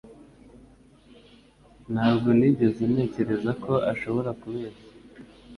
[1.93, 4.85] Ntabwo nigeze ntekereza ko ashobora kubeshya.